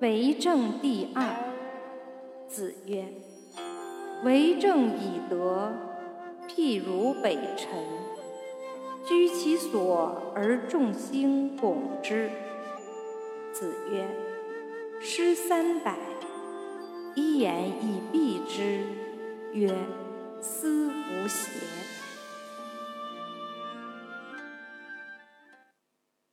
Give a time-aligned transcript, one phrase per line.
[0.00, 1.22] 为政第二
[2.48, 3.04] 子曰
[4.24, 5.74] 为政以德
[6.48, 7.68] 譬如北辰
[9.06, 12.30] 居其所而众星拱之。
[13.52, 14.06] 子曰
[15.02, 15.94] 诗三百
[17.14, 18.82] 一言以蔽之
[19.52, 19.70] 曰
[20.40, 21.79] 思无邪。